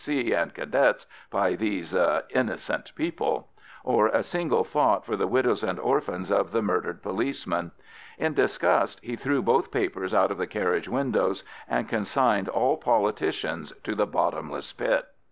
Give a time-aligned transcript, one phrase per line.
[0.03, 0.33] C.
[0.33, 1.93] and Cadets by these
[2.31, 3.49] "innocent people,"
[3.83, 7.69] or a single thought for the widows and orphans of the murdered policemen.
[8.17, 13.73] In disgust he threw both papers out of the carriage windows, and consigned all politicians
[13.83, 15.05] to the bottomless pit.